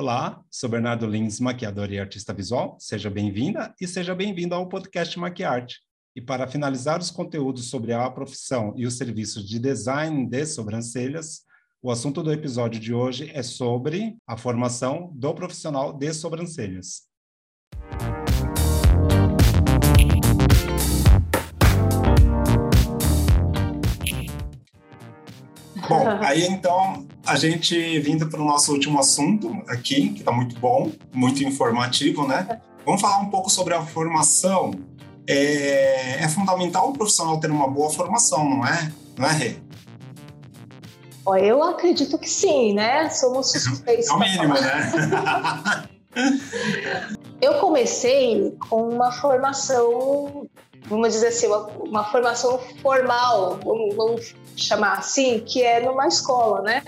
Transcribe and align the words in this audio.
Olá, 0.00 0.44
sou 0.48 0.70
Bernardo 0.70 1.08
Lins, 1.08 1.40
maquiador 1.40 1.90
e 1.90 1.98
artista 1.98 2.32
visual. 2.32 2.76
Seja 2.78 3.10
bem-vinda 3.10 3.74
e 3.80 3.88
seja 3.88 4.14
bem-vindo 4.14 4.54
ao 4.54 4.68
podcast 4.68 5.18
Maquiarte. 5.18 5.80
E 6.14 6.20
para 6.20 6.46
finalizar 6.46 7.00
os 7.00 7.10
conteúdos 7.10 7.68
sobre 7.68 7.92
a 7.92 8.08
profissão 8.08 8.72
e 8.76 8.86
os 8.86 8.96
serviços 8.96 9.44
de 9.44 9.58
design 9.58 10.24
de 10.24 10.46
sobrancelhas, 10.46 11.40
o 11.82 11.90
assunto 11.90 12.22
do 12.22 12.32
episódio 12.32 12.80
de 12.80 12.94
hoje 12.94 13.28
é 13.34 13.42
sobre 13.42 14.16
a 14.24 14.36
formação 14.36 15.10
do 15.16 15.34
profissional 15.34 15.92
de 15.92 16.14
sobrancelhas. 16.14 17.07
Bom, 25.88 26.06
aí 26.20 26.46
então, 26.46 27.06
a 27.24 27.36
gente 27.36 27.98
vindo 28.00 28.28
para 28.28 28.40
o 28.40 28.44
nosso 28.44 28.72
último 28.72 28.98
assunto 28.98 29.62
aqui, 29.68 30.10
que 30.10 30.20
está 30.20 30.32
muito 30.32 30.58
bom, 30.58 30.90
muito 31.12 31.42
informativo, 31.42 32.26
né? 32.26 32.60
Vamos 32.84 33.00
falar 33.00 33.18
um 33.18 33.30
pouco 33.30 33.50
sobre 33.50 33.74
a 33.74 33.82
formação. 33.82 34.72
É, 35.26 36.24
é 36.24 36.28
fundamental 36.28 36.90
o 36.90 36.92
profissional 36.92 37.38
ter 37.38 37.50
uma 37.50 37.68
boa 37.68 37.90
formação, 37.90 38.48
não 38.48 38.66
é? 38.66 38.92
Não 39.16 39.26
é, 39.28 39.32
Rê? 39.32 39.56
Eu 41.42 41.62
acredito 41.62 42.18
que 42.18 42.28
sim, 42.28 42.72
né? 42.72 43.10
Somos 43.10 43.50
suspeitos. 43.50 44.08
É 44.08 44.12
o 44.14 44.18
mínimo, 44.18 44.54
né? 44.54 45.88
Eu 47.40 47.60
comecei 47.60 48.56
com 48.68 48.88
uma 48.88 49.12
formação, 49.12 50.48
vamos 50.86 51.12
dizer 51.12 51.28
assim, 51.28 51.46
uma, 51.46 51.66
uma 51.78 52.04
formação 52.04 52.58
formal, 52.82 53.58
vamos, 53.64 53.94
vamos, 53.94 54.34
chamar 54.56 54.98
assim, 54.98 55.40
que 55.40 55.62
é 55.62 55.80
numa 55.80 56.06
escola, 56.08 56.62
né? 56.62 56.82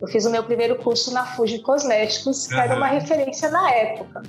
Eu 0.00 0.06
fiz 0.06 0.24
o 0.24 0.30
meu 0.30 0.44
primeiro 0.44 0.76
curso 0.76 1.12
na 1.12 1.26
Fuji 1.26 1.58
Cosméticos, 1.58 2.46
que 2.46 2.54
uhum. 2.54 2.60
era 2.60 2.76
uma 2.76 2.86
referência 2.86 3.50
na 3.50 3.70
época. 3.70 4.22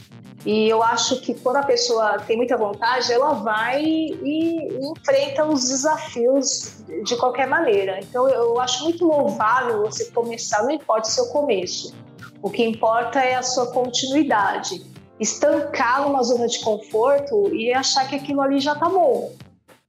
E 0.45 0.67
eu 0.67 0.81
acho 0.81 1.21
que 1.21 1.33
quando 1.33 1.57
a 1.57 1.63
pessoa 1.63 2.17
tem 2.19 2.37
muita 2.37 2.57
vontade, 2.57 3.11
ela 3.11 3.33
vai 3.33 3.83
e, 3.83 4.67
enfrenta 4.91 5.45
os 5.45 5.67
desafios 5.67 6.83
de 7.03 7.15
qualquer 7.17 7.47
maneira. 7.47 7.99
Então 7.99 8.27
eu 8.27 8.59
acho 8.59 8.83
muito 8.83 9.05
louvável 9.05 9.81
você 9.81 10.05
começar, 10.11 10.63
não 10.63 10.71
importa 10.71 11.07
o 11.07 11.11
seu 11.11 11.27
começo. 11.27 11.93
O 12.41 12.49
que 12.49 12.63
importa 12.63 13.19
é 13.19 13.35
a 13.35 13.43
sua 13.43 13.67
continuidade. 13.67 14.81
Estancar 15.19 16.03
numa 16.03 16.23
zona 16.23 16.47
de 16.47 16.59
conforto 16.59 17.53
e 17.53 17.73
achar 17.73 18.07
que 18.07 18.15
aquilo 18.15 18.41
ali 18.41 18.59
já 18.59 18.75
tá 18.75 18.87
bom. 18.87 19.33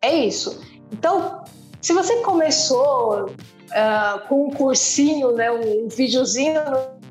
É 0.03 0.15
isso. 0.15 0.61
Então, 0.93 1.45
se 1.81 1.93
você 1.93 2.17
começou 2.23 3.27
uh, 3.27 4.29
com 4.29 4.47
um 4.47 4.51
cursinho, 4.51 5.33
né, 5.33 5.51
um 5.51 5.89
videozinho, 5.89 6.61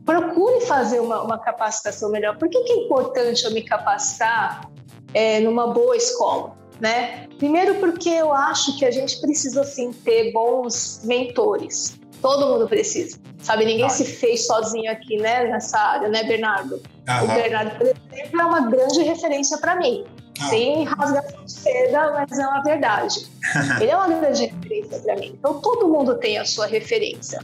procure 0.06 0.62
fazer 0.62 1.00
uma, 1.00 1.22
uma 1.22 1.38
capacitação 1.38 2.10
melhor. 2.10 2.38
Por 2.38 2.50
que, 2.50 2.60
que 2.64 2.72
é 2.74 2.76
importante 2.86 3.46
eu 3.46 3.52
me 3.52 3.62
capacitar 3.62 4.70
é, 5.14 5.40
numa 5.40 5.68
boa 5.68 5.96
escola? 5.96 6.58
Né? 6.80 7.28
Primeiro 7.38 7.76
porque 7.76 8.10
eu 8.10 8.34
acho 8.34 8.78
que 8.78 8.86
a 8.86 8.92
gente 8.92 9.20
precisa 9.20 9.64
sim 9.64 9.92
ter 9.92 10.32
bons 10.32 11.02
mentores. 11.04 11.99
Todo 12.22 12.48
mundo 12.48 12.68
precisa. 12.68 13.18
Sabe, 13.42 13.66
ninguém 13.66 13.86
Ai. 13.86 13.90
se 13.90 14.06
fez 14.06 14.46
sozinho 14.46 14.92
aqui, 14.92 15.18
né, 15.18 15.46
nessa 15.46 15.78
área, 15.78 16.10
né, 16.10 16.24
Bernardo? 16.24 16.82
Aham. 17.08 17.24
O 17.24 17.28
Bernardo, 17.28 17.78
por 17.78 17.88
exemplo, 17.88 18.42
é 18.42 18.46
uma 18.46 18.70
grande 18.70 19.02
referência 19.04 19.58
para 19.58 19.76
mim. 19.76 20.06
Ah. 20.40 20.50
Sem 20.50 20.84
rasgação 20.84 21.46
de 21.46 21.52
seda, 21.52 22.12
mas 22.12 22.38
é 22.38 22.48
uma 22.48 22.62
verdade. 22.62 23.28
Ele 23.82 23.92
é 23.92 23.96
uma 23.96 24.08
grande 24.08 24.46
referência 24.46 25.00
para 25.00 25.16
mim. 25.16 25.36
Então, 25.38 25.62
todo 25.62 25.88
mundo 25.88 26.16
tem 26.18 26.38
a 26.38 26.46
sua 26.46 26.66
referência, 26.66 27.40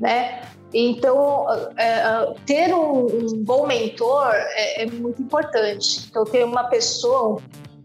né? 0.00 0.42
Então, 0.72 1.46
é, 1.76 1.84
é, 1.84 2.34
ter 2.46 2.72
um, 2.72 3.06
um, 3.06 3.44
bom 3.44 3.66
mentor 3.66 4.32
é, 4.32 4.82
é, 4.82 4.86
muito 4.86 5.20
importante. 5.20 6.06
Então, 6.08 6.24
ter 6.24 6.44
uma 6.44 6.64
pessoa, 6.64 7.40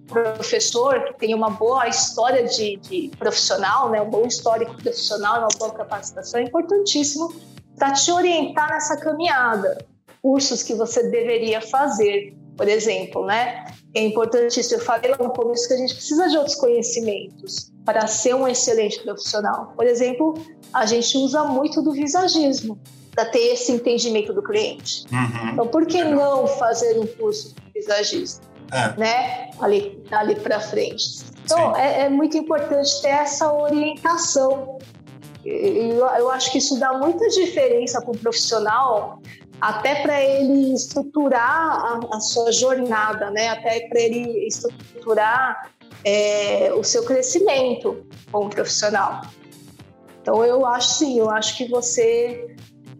professor 0.07 1.03
que 1.05 1.13
tenha 1.19 1.35
uma 1.35 1.49
boa 1.49 1.87
história 1.87 2.43
de, 2.43 2.77
de 2.77 3.11
profissional, 3.17 3.89
né, 3.89 4.01
um 4.01 4.09
bom 4.09 4.25
histórico 4.25 4.75
profissional, 4.75 5.39
uma 5.39 5.47
boa 5.57 5.71
capacitação 5.71 6.39
é 6.39 6.43
importantíssimo 6.43 7.33
para 7.77 7.91
te 7.91 8.11
orientar 8.11 8.69
nessa 8.69 8.97
caminhada. 8.97 9.85
Cursos 10.21 10.63
que 10.63 10.73
você 10.73 11.09
deveria 11.09 11.61
fazer, 11.61 12.35
por 12.57 12.67
exemplo, 12.67 13.25
né? 13.25 13.65
É 13.93 14.01
importantíssimo. 14.03 14.81
Eu 14.81 14.85
falei 14.85 15.11
lá 15.11 15.17
no 15.19 15.29
começo 15.29 15.67
que 15.67 15.73
a 15.73 15.77
gente 15.77 15.93
precisa 15.93 16.27
de 16.27 16.37
outros 16.37 16.55
conhecimentos 16.55 17.71
para 17.85 18.07
ser 18.07 18.33
um 18.33 18.47
excelente 18.47 19.03
profissional. 19.03 19.73
Por 19.75 19.85
exemplo, 19.85 20.33
a 20.73 20.85
gente 20.85 21.15
usa 21.17 21.43
muito 21.43 21.81
do 21.81 21.91
visagismo 21.91 22.79
para 23.11 23.25
ter 23.25 23.53
esse 23.53 23.71
entendimento 23.71 24.33
do 24.33 24.41
cliente. 24.41 25.05
Uhum. 25.11 25.49
Então, 25.53 25.67
por 25.67 25.85
que 25.85 26.03
não 26.03 26.47
fazer 26.47 26.99
um 26.99 27.05
curso 27.05 27.53
de 27.53 27.71
visagismo? 27.73 28.54
É. 28.71 28.99
né? 28.99 29.49
Ali, 29.59 30.03
ali 30.11 30.35
para 30.35 30.59
frente. 30.59 31.25
Então, 31.43 31.75
é, 31.75 32.01
é, 32.01 32.09
muito 32.09 32.37
importante 32.37 33.01
ter 33.01 33.09
essa 33.09 33.51
orientação. 33.53 34.79
Eu, 35.43 36.05
eu 36.07 36.31
acho 36.31 36.51
que 36.51 36.57
isso 36.57 36.79
dá 36.79 36.93
muita 36.93 37.27
diferença 37.29 38.01
para 38.01 38.11
o 38.11 38.17
profissional, 38.17 39.21
até 39.61 40.01
para 40.01 40.21
ele 40.21 40.73
estruturar 40.73 41.41
a, 41.41 41.99
a, 42.13 42.19
sua 42.19 42.51
jornada, 42.51 43.29
né? 43.29 43.49
Até 43.49 43.87
para 43.87 43.99
ele 43.99 44.47
estruturar 44.47 45.69
é, 46.03 46.73
o 46.73 46.83
seu 46.83 47.03
crescimento 47.03 48.05
como 48.31 48.49
profissional. 48.49 49.21
Então, 50.21 50.43
eu 50.43 50.65
acho 50.65 50.95
sim, 50.95 51.19
eu 51.19 51.29
acho 51.29 51.55
que 51.55 51.67
você 51.67 52.55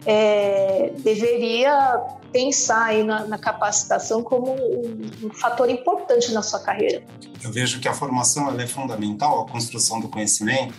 é, 0.05 0.91
deveria 0.99 1.99
pensar 2.35 2.87
aí 2.87 3.01
na, 3.01 3.25
na 3.25 3.37
capacitação 3.37 4.21
como 4.21 4.51
um, 4.51 5.09
um, 5.23 5.29
fator 5.29 5.69
importante 5.69 6.33
na 6.33 6.41
sua 6.41 6.59
carreira. 6.59 7.01
Eu 7.41 7.49
vejo 7.49 7.79
que 7.79 7.87
a 7.87 7.93
formação 7.93 8.59
é 8.59 8.67
fundamental, 8.67 9.39
a 9.39 9.49
construção 9.49 10.01
do 10.01 10.09
conhecimento, 10.09 10.73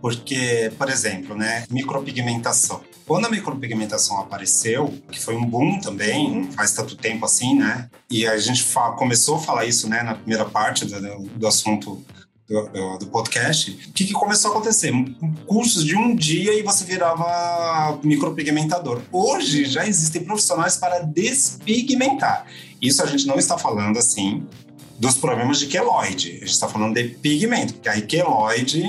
porque, 0.00 0.72
por 0.76 0.88
exemplo, 0.88 1.36
né, 1.36 1.64
micropigmentação. 1.70 2.80
Quando 3.06 3.26
a 3.26 3.30
micropigmentação 3.30 4.18
apareceu, 4.18 4.92
que 5.08 5.20
foi 5.20 5.36
um 5.36 5.46
boom 5.46 5.78
também, 5.78 6.50
faz 6.50 6.72
tanto 6.72 6.96
tempo 6.96 7.24
assim, 7.24 7.54
né? 7.54 7.88
E 8.10 8.26
a 8.26 8.36
gente 8.36 8.66
começou 8.96 9.36
a 9.36 9.38
falar 9.38 9.66
isso, 9.66 9.88
né, 9.88 10.02
na 10.02 10.16
primeira 10.16 10.46
parte 10.46 10.84
do, 10.84 11.00
do 11.28 11.46
assunto 11.46 12.04
do, 12.48 12.98
do, 12.98 13.06
podcast, 13.08 13.70
o 13.70 13.92
que, 13.92 14.06
que, 14.06 14.12
começou 14.14 14.50
a 14.50 14.54
acontecer? 14.54 14.90
Cursos 15.46 15.84
de 15.84 15.94
um 15.94 16.16
dia 16.16 16.58
e 16.58 16.62
você 16.62 16.82
virava 16.82 18.00
micropigmentador. 18.02 19.02
Hoje 19.12 19.66
já 19.66 19.86
existem 19.86 20.24
profissionais 20.24 20.76
para 20.76 21.00
despigmentar. 21.00 22.46
Isso 22.80 23.02
a 23.02 23.06
gente 23.06 23.26
não 23.26 23.36
está 23.36 23.58
falando 23.58 23.98
assim 23.98 24.46
dos 24.98 25.16
problemas 25.16 25.58
de 25.58 25.66
queloide. 25.66 26.30
A 26.30 26.38
gente 26.40 26.50
está 26.50 26.66
falando 26.66 26.94
de 26.94 27.04
pigmento, 27.04 27.74
porque 27.74 27.88
aí 27.88 28.02
queloide 28.02 28.82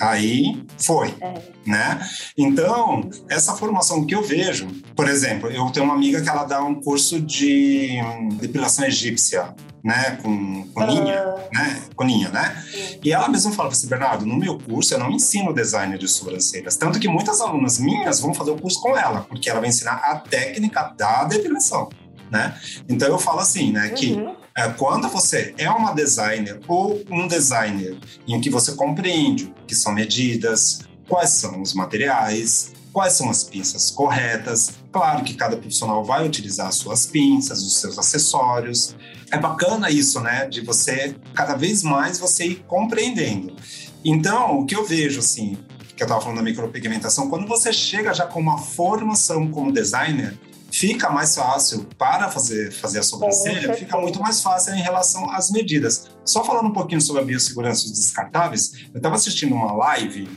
Aí 0.00 0.64
foi, 0.78 1.14
é. 1.20 1.34
né? 1.66 2.06
Então, 2.36 3.08
essa 3.28 3.54
formação 3.54 4.04
que 4.04 4.14
eu 4.14 4.22
vejo, 4.22 4.68
por 4.94 5.08
exemplo, 5.08 5.50
eu 5.50 5.70
tenho 5.70 5.86
uma 5.86 5.94
amiga 5.94 6.20
que 6.20 6.28
ela 6.28 6.44
dá 6.44 6.62
um 6.62 6.74
curso 6.80 7.20
de 7.20 7.98
depilação 8.38 8.84
egípcia, 8.84 9.54
né, 9.82 10.18
com, 10.20 10.66
com 10.74 10.84
linha, 10.84 11.28
uh... 11.28 11.54
né, 11.54 11.82
com 11.94 12.04
linha, 12.04 12.28
né? 12.30 12.64
E 13.04 13.12
ela 13.12 13.28
mesma 13.28 13.52
fala 13.52 13.68
para 13.68 13.78
assim, 13.78 13.86
Bernardo, 13.86 14.26
no 14.26 14.36
meu 14.36 14.58
curso 14.58 14.92
eu 14.92 14.98
não 14.98 15.12
ensino 15.12 15.54
design 15.54 15.96
de 15.96 16.08
sobrancelhas, 16.08 16.76
tanto 16.76 16.98
que 16.98 17.06
muitas 17.06 17.40
alunas 17.40 17.78
minhas 17.78 18.20
vão 18.20 18.34
fazer 18.34 18.50
o 18.50 18.60
curso 18.60 18.80
com 18.82 18.96
ela, 18.96 19.20
porque 19.22 19.48
ela 19.48 19.60
vai 19.60 19.68
ensinar 19.68 19.94
a 19.94 20.16
técnica 20.16 20.92
da 20.98 21.24
depilação, 21.24 21.88
né? 22.30 22.58
Então 22.88 23.06
eu 23.06 23.18
falo 23.18 23.38
assim, 23.38 23.70
né, 23.70 23.90
que 23.90 24.14
uhum. 24.14 24.30
é, 24.30 24.36
quando 24.76 25.08
você 25.08 25.54
é 25.58 25.70
uma 25.70 25.92
designer 25.92 26.60
ou 26.66 27.02
um 27.10 27.28
designer 27.28 27.98
em 28.26 28.40
que 28.40 28.48
você 28.48 28.72
compreende 28.72 29.44
o 29.44 29.66
que 29.66 29.74
são 29.74 29.92
medidas, 29.92 30.80
quais 31.06 31.30
são 31.30 31.60
os 31.60 31.74
materiais, 31.74 32.72
quais 32.92 33.12
são 33.12 33.28
as 33.28 33.44
pinças 33.44 33.90
corretas. 33.90 34.70
Claro 34.90 35.22
que 35.22 35.34
cada 35.34 35.58
profissional 35.58 36.02
vai 36.02 36.26
utilizar 36.26 36.68
as 36.68 36.76
suas 36.76 37.04
pinças, 37.04 37.62
os 37.62 37.78
seus 37.78 37.98
acessórios. 37.98 38.96
É 39.30 39.38
bacana 39.38 39.90
isso, 39.90 40.20
né? 40.20 40.46
De 40.46 40.62
você, 40.62 41.14
cada 41.34 41.54
vez 41.54 41.82
mais, 41.82 42.18
você 42.18 42.46
ir 42.46 42.64
compreendendo. 42.66 43.54
Então, 44.02 44.60
o 44.60 44.64
que 44.64 44.74
eu 44.74 44.86
vejo, 44.86 45.18
assim, 45.18 45.58
que 45.94 46.02
eu 46.02 46.06
estava 46.06 46.20
falando 46.20 46.38
da 46.38 46.42
micropigmentação, 46.42 47.28
quando 47.28 47.46
você 47.46 47.72
chega 47.72 48.14
já 48.14 48.26
com 48.26 48.40
uma 48.40 48.56
formação 48.56 49.50
como 49.50 49.70
designer, 49.70 50.38
fica 50.70 51.10
mais 51.10 51.34
fácil 51.34 51.86
para 51.98 52.28
fazer, 52.30 52.72
fazer 52.72 52.98
a 52.98 53.02
sobrancelha, 53.02 53.74
fica 53.74 53.96
muito 53.98 54.20
mais 54.20 54.42
fácil 54.42 54.74
em 54.74 54.80
relação 54.82 55.30
às 55.30 55.50
medidas. 55.50 56.08
Só 56.24 56.44
falando 56.44 56.66
um 56.66 56.72
pouquinho 56.72 57.00
sobre 57.00 57.22
a 57.22 57.24
biossegurança 57.24 57.88
dos 57.88 57.98
descartáveis, 57.98 58.72
eu 58.92 58.98
estava 58.98 59.14
assistindo 59.14 59.54
uma 59.54 59.72
live 59.72 60.28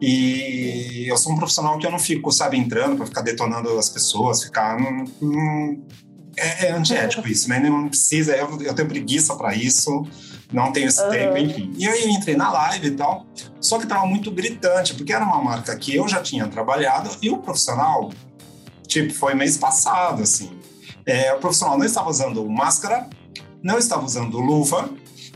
e 0.00 1.06
eu 1.08 1.16
sou 1.16 1.32
um 1.32 1.36
profissional 1.36 1.78
que 1.78 1.86
eu 1.86 1.90
não 1.90 1.98
fico, 1.98 2.30
sabe, 2.30 2.56
entrando 2.56 2.96
para 2.96 3.06
ficar 3.06 3.22
detonando 3.22 3.78
as 3.78 3.88
pessoas, 3.88 4.42
ficar. 4.42 4.76
Hum, 4.78 5.04
hum, 5.22 5.82
é, 6.36 6.66
é 6.66 6.72
antiético 6.72 7.26
isso, 7.28 7.48
né? 7.48 7.60
Não 7.60 7.88
precisa, 7.88 8.36
eu, 8.36 8.60
eu 8.60 8.74
tenho 8.74 8.88
preguiça 8.88 9.36
para 9.36 9.54
isso, 9.54 10.04
não 10.52 10.72
tenho 10.72 10.88
esse 10.88 11.00
uhum. 11.00 11.10
tempo, 11.10 11.38
enfim. 11.38 11.72
E 11.76 11.86
aí 11.86 12.02
eu 12.02 12.08
entrei 12.10 12.36
na 12.36 12.50
live 12.50 12.88
e 12.88 12.90
tal, 12.90 13.24
só 13.60 13.78
que 13.78 13.86
tava 13.86 14.04
muito 14.04 14.30
gritante, 14.32 14.94
porque 14.94 15.12
era 15.12 15.24
uma 15.24 15.42
marca 15.42 15.76
que 15.76 15.94
eu 15.94 16.08
já 16.08 16.20
tinha 16.20 16.46
trabalhado 16.48 17.10
e 17.22 17.30
o 17.30 17.38
profissional 17.38 18.10
Tipo, 18.86 19.12
foi 19.12 19.34
mês 19.34 19.56
passado, 19.56 20.22
assim. 20.22 20.50
É, 21.06 21.32
o 21.34 21.38
profissional 21.38 21.78
não 21.78 21.84
estava 21.84 22.08
usando 22.08 22.48
máscara, 22.48 23.08
não 23.62 23.78
estava 23.78 24.04
usando 24.04 24.38
luva, 24.38 24.90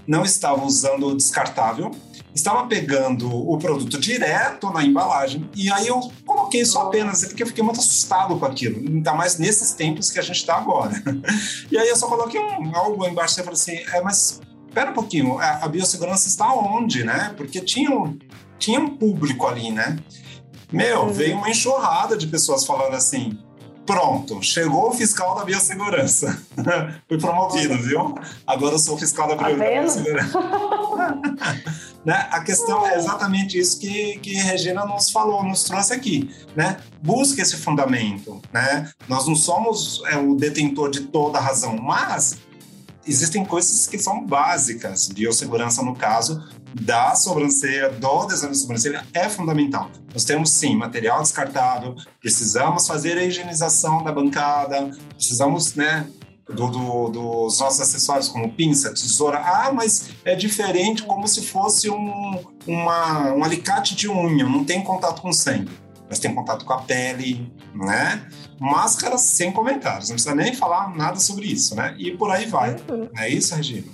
não 0.06 0.24
estava 0.24 0.64
usando 0.64 1.14
descartável, 1.14 1.90
estava 2.34 2.66
pegando 2.66 3.28
o 3.28 3.58
produto 3.58 3.98
direto 3.98 4.70
na 4.70 4.82
embalagem. 4.82 5.48
E 5.54 5.70
aí 5.70 5.88
eu 5.88 6.00
coloquei 6.24 6.62
isso 6.62 6.78
apenas, 6.78 7.24
porque 7.24 7.42
eu 7.42 7.46
fiquei 7.46 7.62
muito 7.62 7.80
assustado 7.80 8.38
com 8.38 8.46
aquilo, 8.46 8.78
ainda 8.78 9.12
mais 9.12 9.38
nesses 9.38 9.72
tempos 9.72 10.10
que 10.10 10.18
a 10.18 10.22
gente 10.22 10.36
está 10.36 10.56
agora. 10.56 10.92
E 11.70 11.76
aí 11.76 11.88
eu 11.88 11.96
só 11.96 12.06
coloquei 12.06 12.40
um, 12.40 12.74
algo 12.74 13.06
embaixo 13.06 13.40
e 13.40 13.42
falei 13.42 13.52
assim: 13.52 13.76
é, 13.92 14.00
mas 14.00 14.40
espera 14.66 14.90
um 14.90 14.94
pouquinho, 14.94 15.38
a, 15.38 15.64
a 15.64 15.68
biossegurança 15.68 16.28
está 16.28 16.52
onde, 16.54 17.04
né? 17.04 17.34
Porque 17.36 17.60
tinha 17.60 17.90
tinha 18.58 18.80
um 18.80 18.96
público 18.96 19.46
ali, 19.46 19.70
né? 19.70 19.98
Meu, 20.72 21.12
veio 21.12 21.36
uma 21.36 21.50
enxurrada 21.50 22.16
de 22.16 22.26
pessoas 22.26 22.64
falando 22.66 22.94
assim: 22.94 23.38
pronto, 23.88 24.42
chegou 24.42 24.90
o 24.90 24.92
fiscal 24.92 25.34
da 25.34 25.44
biossegurança. 25.44 26.38
Fui 27.08 27.18
promovido, 27.18 27.74
viu? 27.78 28.14
Agora 28.46 28.74
eu 28.74 28.78
sou 28.78 28.96
o 28.96 28.98
fiscal 28.98 29.26
da, 29.26 29.34
tá 29.34 29.48
biossegurança. 29.48 30.38
né? 32.04 32.28
A 32.30 32.40
questão 32.40 32.86
é 32.86 32.96
exatamente 32.96 33.58
isso 33.58 33.80
que, 33.80 34.18
que 34.18 34.34
Regina 34.34 34.84
nos 34.84 35.10
falou, 35.10 35.42
nos 35.42 35.64
trouxe 35.64 35.94
aqui. 35.94 36.30
Né? 36.54 36.76
Busque 37.02 37.40
esse 37.40 37.56
fundamento. 37.56 38.42
Né? 38.52 38.90
Nós 39.08 39.26
não 39.26 39.34
somos 39.34 40.02
é, 40.06 40.18
o 40.18 40.34
detentor 40.34 40.90
de 40.90 41.00
toda 41.00 41.38
a 41.38 41.40
razão, 41.40 41.78
mas 41.78 42.36
existem 43.06 43.42
coisas 43.42 43.86
que 43.86 43.98
são 43.98 44.24
básicas. 44.26 45.08
Biossegurança, 45.08 45.82
no 45.82 45.96
caso, 45.96 46.46
da 46.74 47.14
sobrancelha, 47.14 47.90
do 47.90 48.26
design 48.26 48.54
da 48.54 48.58
sobrancelha, 48.58 49.06
é 49.12 49.28
fundamental. 49.28 49.90
Nós 50.12 50.24
temos, 50.24 50.50
sim, 50.50 50.76
material 50.76 51.22
descartável, 51.22 51.94
precisamos 52.20 52.86
fazer 52.86 53.16
a 53.18 53.24
higienização 53.24 54.02
da 54.02 54.12
bancada, 54.12 54.90
precisamos, 55.16 55.74
né, 55.74 56.06
do, 56.48 56.68
do, 56.68 57.08
dos 57.08 57.58
nossos 57.60 57.80
acessórios, 57.80 58.28
como 58.28 58.52
pinça, 58.52 58.90
tesoura. 58.90 59.38
Ah, 59.38 59.72
mas 59.72 60.10
é 60.24 60.34
diferente, 60.34 61.02
como 61.02 61.28
se 61.28 61.42
fosse 61.42 61.90
um, 61.90 62.44
uma, 62.66 63.32
um 63.32 63.44
alicate 63.44 63.94
de 63.94 64.08
unha, 64.08 64.44
não 64.44 64.64
tem 64.64 64.82
contato 64.82 65.20
com 65.20 65.32
sangue, 65.32 65.70
mas 66.08 66.18
tem 66.18 66.34
contato 66.34 66.64
com 66.64 66.72
a 66.72 66.82
pele, 66.82 67.52
né? 67.74 68.26
Máscaras 68.58 69.20
sem 69.22 69.52
comentários, 69.52 70.08
não 70.08 70.14
precisa 70.16 70.34
nem 70.34 70.54
falar 70.54 70.96
nada 70.96 71.20
sobre 71.20 71.46
isso, 71.46 71.74
né? 71.74 71.94
E 71.98 72.16
por 72.16 72.30
aí 72.30 72.46
vai. 72.46 72.76
Uhum. 72.90 73.08
É 73.16 73.28
isso, 73.28 73.54
Regina? 73.54 73.86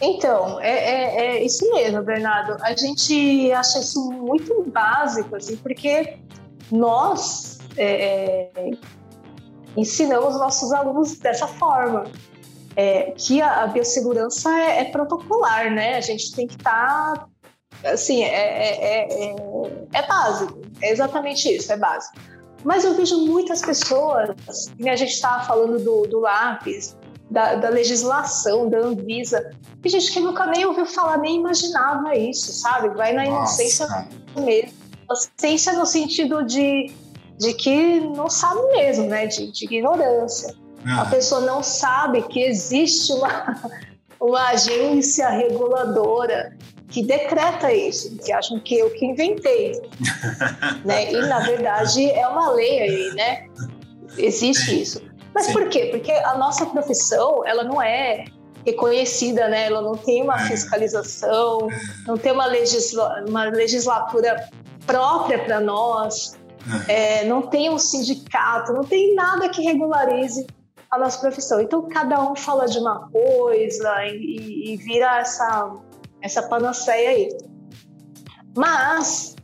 Então, 0.00 0.60
é, 0.60 0.70
é, 0.70 1.26
é, 1.26 1.44
isso 1.44 1.68
mesmo, 1.72 2.02
Bernardo. 2.02 2.56
A 2.62 2.74
gente 2.76 3.50
acha 3.52 3.78
isso 3.78 4.10
muito 4.10 4.62
básico, 4.64 5.36
assim, 5.36 5.56
porque 5.56 6.18
nós 6.70 7.58
é, 7.76 8.50
é 8.54 8.70
ensinamos 9.76 10.38
nossos 10.38 10.72
alunos 10.72 11.18
dessa 11.18 11.46
forma. 11.46 12.04
É, 12.78 13.12
que 13.12 13.40
a, 13.40 13.62
a 13.62 13.66
biossegurança 13.68 14.50
é, 14.50 14.80
é, 14.80 14.84
protocolar, 14.84 15.72
né? 15.72 15.96
A 15.96 16.00
gente 16.02 16.34
tem 16.34 16.46
que 16.46 16.56
estar, 16.56 17.26
tá, 17.82 17.90
assim, 17.90 18.22
é, 18.22 19.32
é, 19.94 20.06
básico. 20.06 20.60
É 20.82 20.92
exatamente 20.92 21.48
isso, 21.48 21.72
é 21.72 21.76
básico. 21.78 22.18
Mas 22.62 22.84
eu 22.84 22.94
vejo 22.94 23.24
muitas 23.24 23.62
pessoas, 23.62 24.36
e 24.78 24.90
a 24.90 24.96
gente 24.96 25.12
estava 25.12 25.44
falando 25.44 25.82
do, 25.82 26.06
do 26.06 26.20
lápis, 26.20 26.96
da, 27.30 27.56
da, 27.56 27.68
legislação, 27.68 28.68
da 28.68 28.78
Anvisa. 28.78 29.50
Tem 29.82 29.90
gente 29.90 30.12
que 30.12 30.20
nunca 30.20 30.46
nem 30.46 30.64
ouviu 30.64 30.86
falar, 30.86 31.18
nem 31.18 31.36
imaginava 31.36 32.16
isso, 32.16 32.52
sabe? 32.52 32.90
Vai 32.90 33.12
na 33.12 33.26
inocência 33.26 33.86
Nossa. 33.86 34.08
mesmo. 34.36 34.72
Inocência 35.04 35.72
no 35.74 35.86
sentido 35.86 36.44
de, 36.44 36.92
de 37.38 37.54
que 37.54 38.00
não 38.00 38.28
sabe 38.28 38.60
mesmo, 38.72 39.06
né? 39.06 39.26
De, 39.26 39.50
de 39.50 39.64
ignorância. 39.64 40.54
Ah. 40.84 41.02
A 41.02 41.06
pessoa 41.06 41.40
não 41.40 41.62
sabe 41.62 42.22
que 42.22 42.40
existe 42.40 43.12
uma, 43.12 43.60
uma 44.20 44.48
agência 44.48 45.28
reguladora 45.28 46.56
que 46.88 47.02
decreta 47.02 47.72
isso, 47.72 48.16
que 48.18 48.32
acham 48.32 48.60
que 48.60 48.78
eu 48.78 48.90
que 48.90 49.04
inventei. 49.04 49.72
né? 50.84 51.12
E, 51.12 51.18
na 51.26 51.40
verdade, 51.40 52.08
é 52.08 52.26
uma 52.28 52.50
lei 52.52 52.80
aí, 52.80 53.14
né? 53.14 53.46
Existe 54.16 54.80
isso. 54.80 55.02
Mas 55.36 55.46
Sim. 55.46 55.52
por 55.52 55.68
quê? 55.68 55.88
Porque 55.90 56.10
a 56.10 56.38
nossa 56.38 56.64
profissão, 56.64 57.44
ela 57.44 57.62
não 57.62 57.82
é 57.82 58.24
reconhecida, 58.64 59.46
né? 59.48 59.66
Ela 59.66 59.82
não 59.82 59.92
tem 59.92 60.22
uma 60.22 60.40
é. 60.40 60.46
fiscalização, 60.46 61.68
não 62.06 62.16
tem 62.16 62.32
uma, 62.32 62.46
legisla 62.46 63.22
uma 63.28 63.44
legislatura 63.44 64.48
própria 64.86 65.38
para 65.44 65.60
nós, 65.60 66.38
é. 66.88 67.20
É, 67.20 67.24
não 67.26 67.42
tem 67.42 67.68
um 67.68 67.76
sindicato, 67.76 68.72
não 68.72 68.82
tem 68.82 69.14
nada 69.14 69.50
que 69.50 69.60
regularize 69.60 70.46
a 70.90 70.98
nossa 70.98 71.20
profissão. 71.20 71.60
Então, 71.60 71.86
cada 71.86 72.18
um 72.22 72.34
fala 72.34 72.64
de 72.64 72.78
uma 72.78 73.06
coisa 73.10 74.06
e, 74.06 74.72
e 74.72 74.76
vira 74.78 75.18
essa, 75.18 75.70
essa 76.22 76.42
panaceia 76.44 77.10
aí. 77.10 77.28
Mas 78.56 79.36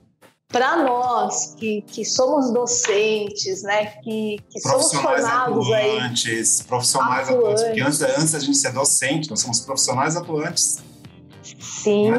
para 0.53 0.85
nós 0.85 1.55
que, 1.59 1.83
que 1.83 2.05
somos 2.05 2.53
docentes, 2.53 3.63
né, 3.63 3.87
que, 4.03 4.37
que 4.51 4.61
somos 4.61 4.93
formados 4.93 5.67
atuantes, 5.67 6.61
aí, 6.61 6.67
profissionais 6.67 7.29
atuantes, 7.31 7.65
porque 7.65 7.81
antes, 7.81 8.03
antes 8.03 8.33
da 8.33 8.39
gente 8.39 8.59
ser 8.59 8.73
docente, 8.73 9.31
nós 9.31 9.41
somos 9.41 9.61
profissionais 9.61 10.15
atuantes. 10.15 10.79
Sim, 11.59 12.11
né? 12.13 12.19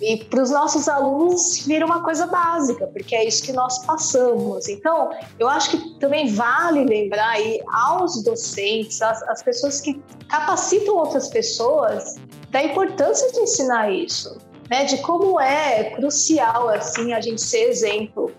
e 0.00 0.24
para 0.24 0.42
os 0.42 0.50
nossos 0.50 0.88
alunos 0.88 1.64
vira 1.64 1.86
uma 1.86 2.02
coisa 2.02 2.26
básica, 2.26 2.86
porque 2.88 3.14
é 3.14 3.26
isso 3.26 3.42
que 3.42 3.52
nós 3.52 3.78
passamos. 3.86 4.68
Então, 4.68 5.10
eu 5.38 5.48
acho 5.48 5.70
que 5.70 5.98
também 5.98 6.34
vale 6.34 6.84
lembrar 6.84 7.30
aí 7.30 7.60
aos 7.72 8.22
docentes, 8.22 9.00
às, 9.00 9.22
às 9.22 9.42
pessoas 9.42 9.80
que 9.80 10.02
capacitam 10.28 10.96
outras 10.96 11.28
pessoas, 11.28 12.16
da 12.50 12.62
importância 12.62 13.30
de 13.32 13.40
ensinar 13.40 13.90
isso 13.90 14.36
né, 14.70 14.84
de 14.84 14.98
como 14.98 15.40
é 15.40 15.90
crucial 15.90 16.68
assim 16.68 17.12
a 17.12 17.20
gente 17.20 17.40
ser 17.40 17.68
exemplo, 17.68 18.32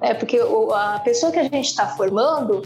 é 0.00 0.14
porque 0.14 0.38
a 0.74 1.00
pessoa 1.00 1.30
que 1.30 1.38
a 1.38 1.44
gente 1.44 1.66
está 1.66 1.88
formando 1.88 2.62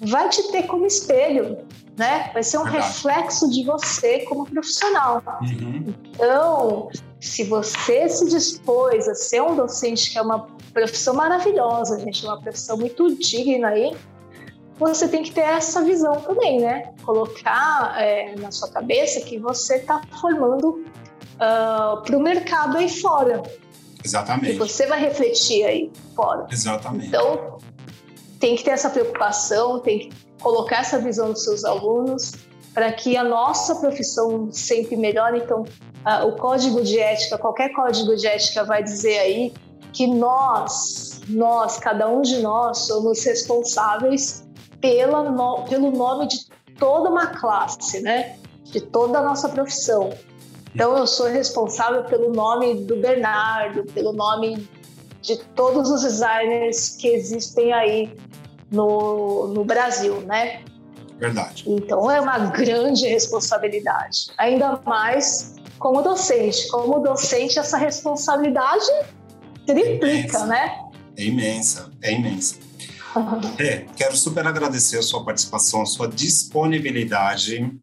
vai 0.00 0.28
te 0.28 0.42
ter 0.50 0.64
como 0.64 0.86
espelho, 0.86 1.58
né? 1.96 2.30
Vai 2.32 2.42
ser 2.42 2.58
um 2.58 2.64
Verdade. 2.64 2.86
reflexo 2.86 3.50
de 3.50 3.64
você 3.64 4.20
como 4.20 4.46
profissional. 4.46 5.22
Uhum. 5.40 5.94
Então, 6.12 6.90
se 7.18 7.44
você 7.44 8.08
se 8.08 8.28
dispôs 8.28 9.08
a 9.08 9.14
ser 9.14 9.42
um 9.42 9.56
docente, 9.56 10.10
que 10.10 10.18
é 10.18 10.22
uma 10.22 10.46
profissão 10.72 11.14
maravilhosa, 11.14 11.98
gente, 11.98 12.24
uma 12.24 12.40
profissão 12.40 12.76
muito 12.76 13.16
digna 13.16 13.68
aí, 13.68 13.96
você 14.78 15.08
tem 15.08 15.22
que 15.22 15.32
ter 15.32 15.40
essa 15.40 15.82
visão 15.82 16.20
também, 16.20 16.60
né? 16.60 16.92
Colocar 17.02 17.94
é, 17.98 18.34
na 18.36 18.50
sua 18.52 18.68
cabeça 18.68 19.22
que 19.22 19.38
você 19.38 19.76
está 19.76 20.02
formando 20.20 20.84
uh, 21.36 21.40
ah, 21.40 22.02
para 22.04 22.16
o 22.16 22.20
mercado 22.20 22.76
aí 22.76 22.88
fora. 22.88 23.42
Exatamente. 24.04 24.54
E 24.54 24.58
você 24.58 24.86
vai 24.86 25.00
refletir 25.00 25.64
aí 25.64 25.90
fora. 26.14 26.46
Exatamente. 26.50 27.08
Então, 27.08 27.58
tem 28.38 28.56
que 28.56 28.62
ter 28.62 28.70
essa 28.70 28.90
preocupação, 28.90 29.80
tem 29.80 29.98
que 29.98 30.12
colocar 30.40 30.80
essa 30.80 30.98
visão 30.98 31.32
dos 31.32 31.42
seus 31.42 31.64
alunos 31.64 32.32
para 32.72 32.92
que 32.92 33.16
a 33.16 33.24
nossa 33.24 33.74
profissão 33.76 34.48
sempre 34.52 34.96
melhore. 34.96 35.38
Então, 35.38 35.62
uh, 35.62 36.26
o 36.26 36.36
código 36.36 36.82
de 36.82 36.98
ética, 36.98 37.38
qualquer 37.38 37.70
código 37.72 38.14
de 38.14 38.26
ética 38.26 38.64
vai 38.64 38.82
dizer 38.82 39.18
aí 39.18 39.54
que 39.92 40.06
nós, 40.06 41.22
nós, 41.26 41.78
cada 41.78 42.06
um 42.06 42.20
de 42.20 42.38
nós, 42.38 42.80
somos 42.80 43.24
responsáveis 43.24 44.46
pela 44.80 45.22
no, 45.30 45.64
pelo 45.64 45.90
nome 45.90 46.28
de 46.28 46.36
toda 46.78 47.08
uma 47.08 47.28
classe, 47.28 48.00
né? 48.00 48.36
De 48.64 48.80
toda 48.80 49.18
a 49.18 49.22
nossa 49.22 49.48
profissão. 49.48 50.10
Então 50.76 50.94
eu 50.94 51.06
sou 51.06 51.28
responsável 51.28 52.04
pelo 52.04 52.30
nome 52.30 52.84
do 52.84 52.96
Bernardo, 52.96 53.82
pelo 53.94 54.12
nome 54.12 54.68
de 55.22 55.38
todos 55.54 55.90
os 55.90 56.02
designers 56.02 56.90
que 57.00 57.08
existem 57.08 57.72
aí 57.72 58.14
no, 58.70 59.46
no 59.54 59.64
Brasil, 59.64 60.20
né? 60.20 60.62
Verdade. 61.18 61.64
Então 61.66 62.10
é 62.10 62.20
uma 62.20 62.36
grande 62.50 63.08
responsabilidade. 63.08 64.26
Ainda 64.36 64.78
mais 64.84 65.54
como 65.78 66.02
docente. 66.02 66.68
Como 66.68 67.00
docente, 67.00 67.58
essa 67.58 67.78
responsabilidade 67.78 68.84
triplica, 69.64 70.40
é 70.40 70.46
né? 70.46 70.78
É 71.16 71.24
imensa, 71.24 71.90
é 72.02 72.12
imensa. 72.12 72.56
É, 73.58 73.86
quero 73.96 74.14
super 74.14 74.46
agradecer 74.46 74.98
a 74.98 75.02
sua 75.02 75.24
participação, 75.24 75.80
a 75.80 75.86
sua 75.86 76.06
disponibilidade. 76.06 77.74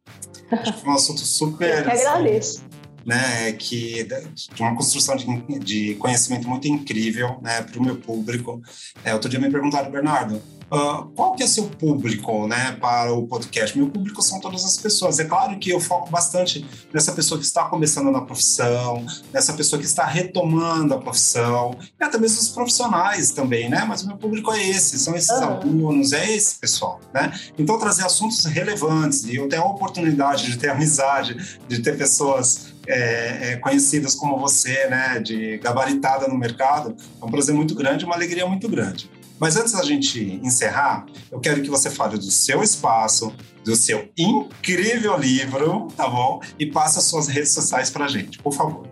Acho 0.52 0.74
que 0.74 0.80
foi 0.80 0.92
um 0.92 0.94
assunto 0.94 1.22
super. 1.22 1.80
Eu 1.80 1.84
que 1.86 1.90
agradeço 1.90 2.73
né, 3.06 3.52
que 3.54 4.04
de 4.04 4.62
uma 4.62 4.76
construção 4.76 5.16
de, 5.16 5.60
de 5.60 5.96
conhecimento 5.96 6.48
muito 6.48 6.68
incrível, 6.68 7.40
né, 7.42 7.62
para 7.62 7.80
o 7.80 7.84
meu 7.84 7.96
público. 7.98 8.62
É, 9.04 9.14
outro 9.14 9.30
dia 9.30 9.40
me 9.40 9.50
perguntaram, 9.50 9.92
Bernardo, 9.92 10.42
Uh, 10.74 11.06
qual 11.16 11.36
que 11.36 11.44
é 11.44 11.48
seu 11.48 11.66
público, 11.66 12.48
né, 12.48 12.76
para 12.82 13.14
o 13.14 13.28
podcast? 13.28 13.78
Meu 13.78 13.92
público 13.92 14.24
são 14.24 14.40
todas 14.40 14.66
as 14.66 14.76
pessoas. 14.76 15.20
É 15.20 15.24
claro 15.24 15.60
que 15.60 15.70
eu 15.70 15.80
foco 15.80 16.10
bastante 16.10 16.66
nessa 16.92 17.12
pessoa 17.12 17.40
que 17.40 17.46
está 17.46 17.66
começando 17.66 18.10
na 18.10 18.22
profissão, 18.22 19.06
nessa 19.32 19.54
pessoa 19.54 19.80
que 19.80 19.86
está 19.86 20.04
retomando 20.04 20.96
a 20.96 20.98
profissão, 20.98 21.78
e 21.80 22.04
até 22.04 22.18
mesmo 22.18 22.42
os 22.42 22.50
profissionais 22.50 23.30
também, 23.30 23.70
né? 23.70 23.86
Mas 23.88 24.02
o 24.02 24.08
meu 24.08 24.18
público 24.18 24.52
é 24.52 24.68
esse, 24.68 24.98
são 24.98 25.16
esses 25.16 25.30
uhum. 25.30 25.44
alunos, 25.44 26.12
é 26.12 26.32
esse 26.36 26.56
pessoal, 26.56 27.00
né? 27.14 27.32
Então 27.56 27.78
trazer 27.78 28.04
assuntos 28.04 28.44
relevantes 28.46 29.26
e 29.26 29.36
eu 29.36 29.48
tenho 29.48 29.62
a 29.62 29.68
oportunidade 29.68 30.50
de 30.50 30.58
ter 30.58 30.70
amizade, 30.70 31.60
de 31.68 31.84
ter 31.84 31.96
pessoas 31.96 32.74
é, 32.88 33.52
é, 33.52 33.56
conhecidas 33.58 34.16
como 34.16 34.38
você, 34.38 34.88
né, 34.88 35.20
de 35.20 35.58
gabaritada 35.60 36.28
no 36.28 36.38
mercado, 36.38 36.96
é 37.22 37.26
um 37.26 37.30
prazer 37.30 37.56
muito 37.56 37.76
grande, 37.76 38.06
uma 38.06 38.16
alegria 38.16 38.46
muito 38.46 38.68
grande. 38.68 39.10
Mas 39.40 39.58
antes 39.58 39.74
da 39.74 39.84
gente 39.84 40.40
encerrar, 40.44 41.06
eu 41.32 41.40
quero 41.40 41.62
que 41.62 41.70
você 41.70 41.90
fale 41.90 42.18
do 42.18 42.32
seu 42.32 42.62
espaço, 42.62 43.34
do 43.64 43.76
seu 43.76 44.10
incrível 44.18 45.18
livro, 45.18 45.88
tá 45.96 46.08
bom? 46.08 46.40
E 46.60 46.66
passe 46.66 47.00
as 47.00 47.06
suas 47.06 47.28
redes 47.28 47.54
sociais 47.54 47.90
para 47.90 48.06
a 48.06 48.08
gente, 48.08 48.38
por 48.40 48.54
favor. 48.54 48.88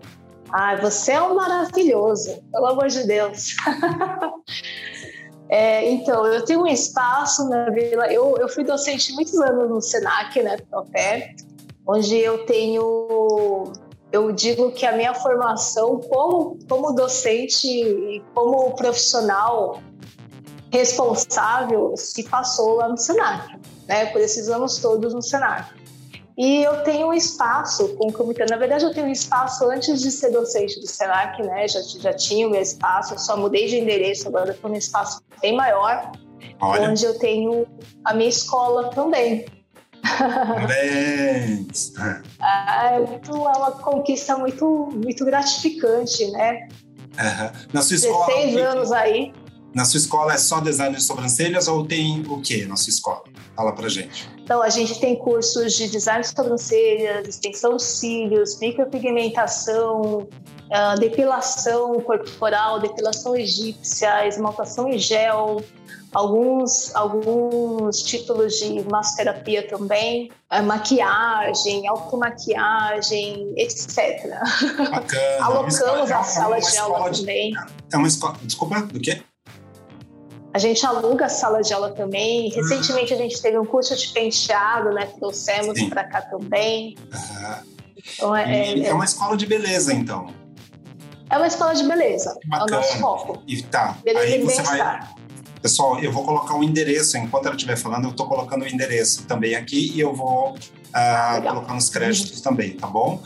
Ai, 0.51 0.81
você 0.81 1.13
é 1.13 1.21
um 1.21 1.35
maravilhoso, 1.35 2.41
pelo 2.51 2.65
amor 2.65 2.87
de 2.87 3.05
Deus. 3.05 3.55
é, 5.49 5.89
então, 5.89 6.25
eu 6.27 6.43
tenho 6.43 6.63
um 6.63 6.67
espaço 6.67 7.47
na 7.47 7.69
Vila. 7.69 8.11
Eu, 8.11 8.35
eu 8.37 8.49
fui 8.49 8.63
docente 8.63 9.13
muitos 9.13 9.39
anos 9.39 9.69
no 9.69 9.81
SENAC, 9.81 10.43
né, 10.43 10.57
Topé, 10.69 11.33
onde 11.87 12.17
eu 12.17 12.45
tenho 12.45 13.71
eu 14.11 14.31
digo 14.31 14.71
que 14.71 14.85
a 14.85 14.91
minha 14.91 15.13
formação 15.13 15.99
como, 16.01 16.59
como 16.67 16.91
docente 16.91 17.65
e 17.67 18.21
como 18.33 18.75
profissional 18.75 19.81
responsável 20.71 21.93
se 21.95 22.23
passou 22.23 22.75
lá 22.75 22.87
no 22.87 22.97
Senac, 22.97 23.59
né, 23.87 24.05
por 24.07 24.21
esses 24.21 24.49
anos 24.49 24.77
todos 24.79 25.13
no 25.13 25.21
Senac. 25.21 25.81
E 26.37 26.63
eu 26.63 26.83
tenho 26.83 27.09
um 27.09 27.13
espaço 27.13 27.89
com 27.89 28.07
o 28.07 28.11
comitê. 28.11 28.45
Na 28.49 28.57
verdade, 28.57 28.83
eu 28.85 28.93
tenho 28.93 29.05
um 29.05 29.11
espaço 29.11 29.69
antes 29.69 30.01
de 30.01 30.09
ser 30.09 30.31
docente 30.31 30.79
do 30.79 30.87
SENAC, 30.87 31.43
né? 31.43 31.67
Já, 31.67 31.81
já 31.81 32.13
tinha 32.13 32.47
o 32.47 32.49
meu 32.49 32.61
espaço, 32.61 33.13
eu 33.13 33.19
só 33.19 33.37
mudei 33.37 33.67
de 33.67 33.77
endereço, 33.77 34.27
agora 34.27 34.51
estou 34.51 34.69
num 34.69 34.77
espaço 34.77 35.21
bem 35.41 35.55
maior, 35.55 36.11
Olha. 36.59 36.89
onde 36.89 37.05
eu 37.05 37.19
tenho 37.19 37.67
a 38.05 38.13
minha 38.13 38.29
escola 38.29 38.89
também. 38.89 39.45
Parabéns! 40.17 41.93
é, 42.41 42.99
muito, 43.07 43.31
é 43.35 43.57
uma 43.57 43.71
conquista 43.73 44.37
muito, 44.37 44.89
muito 44.93 45.23
gratificante, 45.25 46.31
né? 46.31 46.67
Uhum. 47.19 47.51
Na 47.73 47.81
sua 47.81 47.97
escola. 47.97 48.25
16 48.25 48.57
anos 48.57 48.91
aí. 48.91 49.33
Na 49.73 49.85
sua 49.85 49.99
escola 49.99 50.33
é 50.33 50.37
só 50.37 50.59
design 50.59 50.95
de 50.95 51.03
sobrancelhas 51.03 51.67
ou 51.67 51.85
tem 51.85 52.25
o 52.27 52.41
que 52.41 52.65
na 52.65 52.75
sua 52.75 52.89
escola? 52.89 53.23
Fala 53.55 53.71
pra 53.73 53.87
gente. 53.87 54.29
Então, 54.43 54.61
a 54.61 54.69
gente 54.69 54.99
tem 54.99 55.15
cursos 55.15 55.73
de 55.73 55.87
design 55.87 56.21
de 56.21 56.27
sobrancelhas, 56.27 57.27
extensão 57.27 57.77
de 57.77 57.83
cílios, 57.83 58.59
micropigmentação, 58.59 60.27
uh, 60.71 60.99
depilação 60.99 62.01
corporal, 62.01 62.81
depilação 62.81 63.33
egípcia, 63.33 64.27
esmaltação 64.27 64.89
em 64.89 64.97
gel, 64.97 65.63
alguns, 66.13 66.93
alguns 66.93 68.03
títulos 68.03 68.55
de 68.55 68.83
massoterapia 68.91 69.65
também, 69.69 70.29
uh, 70.51 70.61
maquiagem, 70.63 71.87
automaquiagem, 71.87 73.53
etc. 73.55 74.27
Bacana. 74.91 75.39
Alocamos 75.45 76.11
a 76.11 76.23
sala 76.23 76.59
de 76.59 76.77
aula 76.77 77.09
de, 77.09 77.21
também. 77.21 77.53
É 77.93 77.95
uma 77.95 78.07
escola, 78.07 78.35
desculpa, 78.43 78.81
do 78.81 78.99
quê? 78.99 79.21
A 80.53 80.57
gente 80.57 80.85
aluga 80.85 81.25
a 81.25 81.29
sala 81.29 81.61
de 81.61 81.73
aula 81.73 81.91
também. 81.91 82.49
Recentemente 82.49 83.13
a 83.13 83.17
gente 83.17 83.41
teve 83.41 83.57
um 83.57 83.65
curso 83.65 83.95
de 83.95 84.07
penteado, 84.09 84.91
né? 84.91 85.05
Trouxemos 85.17 85.81
para 85.83 86.03
cá 86.03 86.21
também. 86.21 86.97
Uhum. 87.13 87.71
Então, 88.13 88.35
é, 88.35 88.73
é, 88.73 88.87
é, 88.87 88.93
uma 88.93 89.05
escola 89.05 89.37
de 89.37 89.45
beleza, 89.45 89.93
então. 89.93 90.27
É 91.29 91.37
uma 91.37 91.47
escola 91.47 91.73
de 91.73 91.83
beleza. 91.87 92.37
Bacana. 92.45 92.71
É 92.71 92.73
o 92.73 92.81
nosso 92.81 92.97
foco. 92.97 93.43
E 93.47 93.61
tá. 93.63 93.97
Beleza 94.03 94.25
aí 94.25 94.41
você 94.41 94.61
vai. 94.61 94.99
Pessoal, 95.61 95.99
eu 95.99 96.11
vou 96.11 96.25
colocar 96.25 96.55
o 96.55 96.59
um 96.59 96.63
endereço, 96.63 97.17
enquanto 97.17 97.45
ela 97.45 97.55
estiver 97.55 97.77
falando, 97.77 98.05
eu 98.05 98.09
estou 98.09 98.27
colocando 98.27 98.63
o 98.63 98.67
endereço 98.67 99.25
também 99.27 99.55
aqui 99.55 99.91
e 99.95 99.99
eu 99.99 100.13
vou 100.13 100.55
uh, 100.95 101.41
colocar 101.41 101.73
nos 101.73 101.89
créditos 101.89 102.41
também, 102.41 102.73
tá 102.73 102.87
bom? 102.87 103.21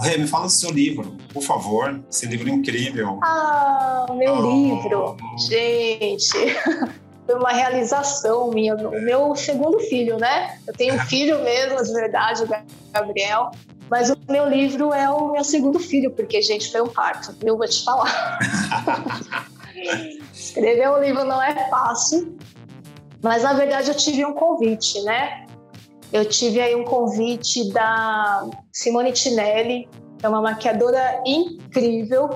Rê, 0.00 0.16
me 0.16 0.26
fala 0.26 0.46
do 0.46 0.50
seu 0.50 0.70
livro, 0.70 1.16
por 1.32 1.42
favor. 1.42 2.00
Esse 2.10 2.26
livro 2.26 2.48
incrível. 2.48 3.20
Ah, 3.22 4.06
meu 4.10 4.34
oh. 4.34 4.50
livro. 4.50 5.16
Gente, 5.48 6.28
foi 7.26 7.34
uma 7.34 7.52
realização 7.52 8.50
minha. 8.50 8.74
O 8.74 9.02
meu 9.02 9.36
segundo 9.36 9.78
filho, 9.80 10.18
né? 10.18 10.58
Eu 10.66 10.72
tenho 10.72 10.94
um 10.94 11.00
filho 11.00 11.42
mesmo, 11.42 11.82
de 11.82 11.92
verdade, 11.92 12.44
o 12.44 12.48
Gabriel. 12.92 13.50
Mas 13.90 14.08
o 14.08 14.16
meu 14.28 14.48
livro 14.48 14.94
é 14.94 15.10
o 15.10 15.32
meu 15.32 15.44
segundo 15.44 15.78
filho, 15.78 16.12
porque, 16.12 16.40
gente, 16.40 16.70
foi 16.70 16.80
um 16.80 16.88
parto. 16.88 17.34
Eu 17.42 17.58
vou 17.58 17.66
te 17.66 17.84
falar. 17.84 18.38
Escrever 20.32 20.90
um 20.90 20.98
livro 21.00 21.24
não 21.24 21.42
é 21.42 21.68
fácil, 21.68 22.36
mas 23.22 23.42
na 23.42 23.52
verdade 23.52 23.90
eu 23.90 23.96
tive 23.96 24.24
um 24.24 24.32
convite, 24.32 25.00
né? 25.02 25.46
Eu 26.12 26.24
tive 26.24 26.60
aí 26.60 26.74
um 26.74 26.84
convite 26.84 27.72
da 27.72 28.48
Simone 28.72 29.12
Tinelli, 29.12 29.88
é 30.22 30.28
uma 30.28 30.42
maquiadora 30.42 31.22
incrível, 31.24 32.28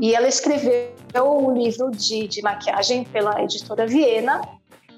e 0.00 0.14
ela 0.14 0.26
escreveu 0.26 0.92
um 1.18 1.52
livro 1.52 1.90
de, 1.90 2.26
de 2.26 2.40
maquiagem 2.40 3.04
pela 3.04 3.42
editora 3.42 3.86
Viena, 3.86 4.40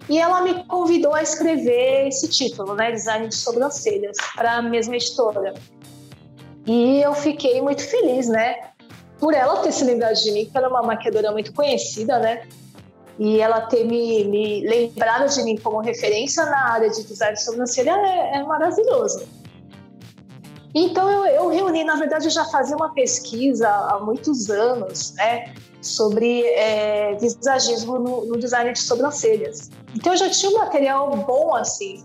e 0.08 0.18
ela 0.18 0.42
me 0.42 0.64
convidou 0.64 1.12
a 1.14 1.22
escrever 1.22 2.06
esse 2.06 2.28
título, 2.28 2.74
né, 2.74 2.92
Design 2.92 3.26
de 3.26 3.34
Sobrancelhas, 3.34 4.16
para 4.36 4.58
a 4.58 4.62
mesma 4.62 4.94
editora. 4.94 5.54
E 6.66 7.00
eu 7.00 7.14
fiquei 7.14 7.60
muito 7.60 7.82
feliz, 7.82 8.28
né, 8.28 8.54
por 9.18 9.34
ela 9.34 9.56
ter 9.56 9.72
se 9.72 9.84
lembrado 9.84 10.14
de 10.14 10.30
mim, 10.30 10.44
porque 10.44 10.58
ela 10.58 10.68
é 10.68 10.70
uma 10.70 10.82
maquiadora 10.82 11.32
muito 11.32 11.52
conhecida, 11.52 12.18
né, 12.20 12.46
e 13.18 13.40
ela 13.40 13.62
ter 13.62 13.84
me, 13.84 14.24
me 14.24 14.66
lembrado 14.66 15.32
de 15.32 15.42
mim 15.44 15.56
como 15.56 15.80
referência 15.80 16.44
na 16.46 16.72
área 16.72 16.90
de 16.90 17.04
design 17.04 17.34
de 17.34 17.42
sobrancelha 17.42 17.92
é, 17.92 18.38
é 18.38 18.42
maravilhoso. 18.42 19.26
Então 20.74 21.08
eu, 21.08 21.26
eu, 21.26 21.48
reuni, 21.48 21.84
na 21.84 21.94
verdade, 21.94 22.26
eu 22.26 22.30
já 22.30 22.44
fazia 22.46 22.74
uma 22.74 22.92
pesquisa 22.92 23.68
há 23.68 24.00
muitos 24.00 24.50
anos, 24.50 25.12
né, 25.14 25.54
sobre 25.80 26.42
é, 26.42 27.14
visagismo 27.14 27.98
no, 27.98 28.24
no, 28.24 28.38
design 28.38 28.72
de 28.72 28.80
sobrancelhas. 28.80 29.70
Então 29.94 30.12
eu 30.12 30.18
já 30.18 30.30
tinha 30.30 30.50
um 30.50 30.58
material 30.58 31.16
bom 31.18 31.54
assim, 31.54 32.04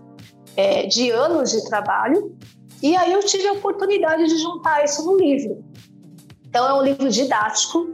é, 0.56 0.86
de 0.86 1.10
anos 1.10 1.50
de 1.50 1.64
trabalho, 1.64 2.36
e 2.80 2.94
aí 2.94 3.12
eu 3.12 3.20
tive 3.20 3.48
a 3.48 3.52
oportunidade 3.54 4.28
de 4.28 4.38
juntar 4.38 4.84
isso 4.84 5.04
no 5.04 5.16
livro. 5.16 5.64
Então 6.48 6.64
é 6.68 6.74
um 6.74 6.82
livro 6.82 7.08
didático 7.08 7.92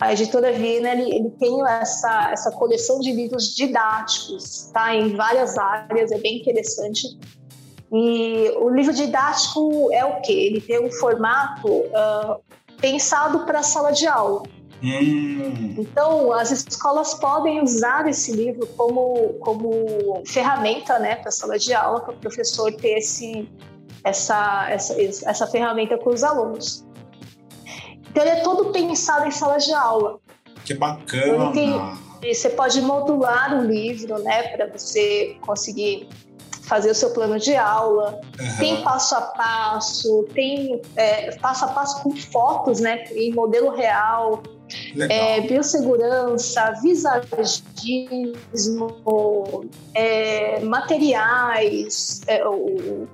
a 0.00 0.12
editora 0.12 0.52
Viena 0.52 0.92
ele, 0.92 1.14
ele, 1.14 1.30
tem 1.30 1.60
essa, 1.66 2.30
essa 2.30 2.50
coleção 2.52 3.00
de 3.00 3.12
livros 3.12 3.54
didáticos, 3.54 4.70
tá? 4.72 4.94
Em 4.94 5.16
várias 5.16 5.58
áreas, 5.58 6.12
é 6.12 6.18
bem 6.18 6.40
interessante. 6.40 7.18
E 7.92 8.52
o 8.60 8.68
livro 8.68 8.92
didático 8.92 9.92
é 9.92 10.04
o 10.04 10.20
quê? 10.20 10.32
Ele 10.32 10.60
tem 10.60 10.84
um 10.84 10.90
formato 10.92 11.68
uh, 11.68 12.40
pensado 12.80 13.40
para 13.40 13.62
sala 13.62 13.90
de 13.90 14.06
aula. 14.06 14.42
Hum. 14.82 15.74
Então, 15.76 16.32
as 16.32 16.52
escolas 16.52 17.14
podem 17.14 17.62
usar 17.62 18.08
esse 18.08 18.30
livro 18.32 18.66
como, 18.76 19.34
como 19.40 20.22
ferramenta 20.26 20.98
né, 20.98 21.16
para 21.16 21.30
a 21.30 21.32
sala 21.32 21.58
de 21.58 21.74
aula, 21.74 22.00
para 22.00 22.14
o 22.14 22.18
professor 22.18 22.72
ter 22.72 22.98
esse, 22.98 23.48
essa, 24.04 24.70
essa, 24.70 24.94
essa 25.00 25.46
ferramenta 25.46 25.98
com 25.98 26.10
os 26.10 26.22
alunos. 26.22 26.86
Então 28.10 28.22
ele 28.22 28.32
é 28.32 28.40
todo 28.42 28.72
pensado 28.72 29.26
em 29.26 29.30
sala 29.30 29.58
de 29.58 29.72
aula. 29.72 30.18
Que 30.64 30.74
bacana! 30.74 31.52
Tem, 31.52 32.34
você 32.34 32.50
pode 32.50 32.80
modular 32.80 33.58
o 33.58 33.64
livro, 33.64 34.18
né, 34.18 34.42
para 34.48 34.66
você 34.66 35.36
conseguir 35.40 36.08
fazer 36.62 36.90
o 36.90 36.94
seu 36.94 37.10
plano 37.10 37.38
de 37.38 37.56
aula. 37.56 38.20
Uhum. 38.38 38.56
Tem 38.58 38.82
passo 38.82 39.14
a 39.14 39.20
passo, 39.22 40.26
tem 40.34 40.82
é, 40.96 41.34
passo 41.36 41.64
a 41.64 41.68
passo 41.68 42.02
com 42.02 42.14
fotos, 42.14 42.80
né, 42.80 43.04
em 43.12 43.32
modelo 43.32 43.70
real. 43.70 44.42
É, 45.08 45.40
biossegurança, 45.40 46.74
visagismo, 46.82 47.64
é, 49.94 50.60
materiais, 50.60 52.20
é, 52.26 52.46
o, 52.46 53.08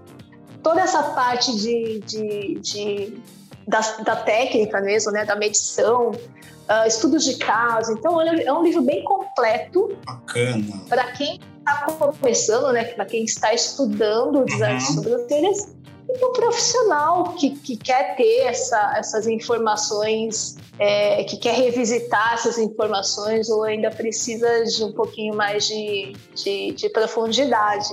toda 0.64 0.80
essa 0.80 1.00
parte 1.12 1.54
de, 1.56 2.00
de, 2.00 2.58
de 2.58 3.22
da, 3.66 3.80
da 4.04 4.16
técnica 4.16 4.80
mesmo, 4.80 5.12
né, 5.12 5.24
da 5.24 5.36
medição, 5.36 6.10
uh, 6.10 6.86
estudos 6.86 7.24
de 7.24 7.36
caso. 7.36 7.92
Então, 7.92 8.20
é 8.20 8.52
um 8.52 8.62
livro 8.62 8.82
bem 8.82 9.02
completo. 9.04 9.96
Bacana. 10.04 10.82
Para 10.88 11.12
quem 11.12 11.40
está 11.58 11.86
começando, 12.20 12.72
né, 12.72 12.84
para 12.84 13.04
quem 13.06 13.24
está 13.24 13.52
estudando 13.52 14.40
o 14.40 14.44
design 14.44 14.74
uhum. 14.74 14.78
de 14.78 14.94
sobrancelhas. 14.94 15.74
e 16.08 16.24
o 16.24 16.32
profissional 16.32 17.32
que, 17.32 17.50
que 17.50 17.76
quer 17.76 18.14
ter 18.16 18.40
essa, 18.40 18.94
essas 18.96 19.26
informações, 19.26 20.56
é, 20.78 21.24
que 21.24 21.36
quer 21.36 21.54
revisitar 21.54 22.34
essas 22.34 22.58
informações 22.58 23.48
ou 23.48 23.62
ainda 23.62 23.90
precisa 23.90 24.64
de 24.64 24.84
um 24.84 24.92
pouquinho 24.92 25.34
mais 25.34 25.66
de, 25.66 26.12
de, 26.34 26.72
de 26.72 26.88
profundidade. 26.90 27.88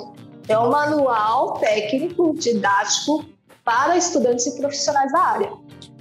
É 0.48 0.58
um 0.58 0.70
manual 0.70 1.54
técnico, 1.54 2.34
didático 2.34 3.26
para 3.72 3.96
estudantes 3.96 4.46
e 4.48 4.58
profissionais 4.58 5.12
da 5.14 5.20
área. 5.20 5.54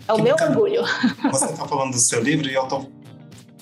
É 0.08 0.12
o 0.12 0.16
que 0.16 0.22
meu 0.22 0.34
bacana. 0.34 0.50
orgulho. 0.50 0.82
Você 1.30 1.44
está 1.44 1.68
falando 1.68 1.92
do 1.92 2.00
seu 2.00 2.20
livro 2.20 2.48
e 2.48 2.54
eu 2.54 2.64
estou 2.64 2.90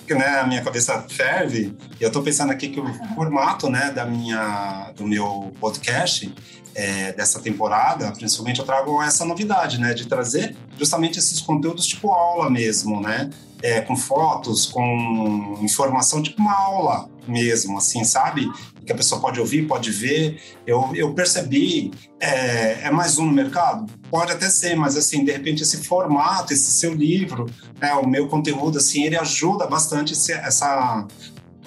né, 0.09 0.39
a 0.39 0.47
minha 0.47 0.63
cabeça 0.63 1.05
ferve. 1.07 1.77
E 1.99 2.03
eu 2.03 2.07
estou 2.07 2.23
pensando 2.23 2.51
aqui 2.51 2.69
que 2.69 2.79
o 2.79 2.93
formato, 3.13 3.69
né, 3.69 3.91
da 3.91 4.07
minha, 4.07 4.91
do 4.95 5.05
meu 5.05 5.53
podcast 5.59 6.33
é, 6.73 7.13
dessa 7.13 7.39
temporada, 7.39 8.11
principalmente 8.13 8.59
eu 8.59 8.65
trago 8.65 8.99
essa 9.03 9.23
novidade, 9.23 9.79
né, 9.79 9.93
de 9.93 10.07
trazer 10.07 10.55
justamente 10.79 11.19
esses 11.19 11.39
conteúdos 11.39 11.85
tipo 11.85 12.09
aula 12.09 12.49
mesmo, 12.49 12.99
né, 12.99 13.29
é, 13.61 13.81
com 13.81 13.95
fotos, 13.95 14.65
com 14.65 15.59
informação, 15.61 16.23
tipo 16.23 16.41
uma 16.41 16.55
aula 16.55 17.07
mesmo, 17.29 17.77
assim, 17.77 18.03
sabe? 18.03 18.49
Que 18.85 18.91
a 18.91 18.95
pessoa 18.95 19.21
pode 19.21 19.39
ouvir, 19.39 19.67
pode 19.67 19.91
ver. 19.91 20.41
Eu, 20.65 20.91
eu 20.95 21.13
percebi, 21.13 21.91
é, 22.19 22.87
é 22.87 22.91
mais 22.91 23.17
um 23.17 23.25
no 23.25 23.31
mercado? 23.31 23.85
Pode 24.09 24.31
até 24.31 24.49
ser, 24.49 24.75
mas 24.75 24.97
assim, 24.97 25.23
de 25.23 25.31
repente 25.31 25.63
esse 25.63 25.83
formato, 25.83 26.53
esse 26.53 26.71
seu 26.71 26.93
livro, 26.93 27.45
né, 27.79 27.93
o 27.93 28.07
meu 28.07 28.27
conteúdo, 28.27 28.77
assim, 28.77 29.03
ele 29.03 29.17
ajuda 29.17 29.67
bastante 29.67 30.13
essa, 30.13 31.07